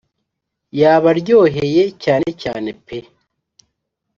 [0.79, 2.97] yabaryoheye cyane cyane pe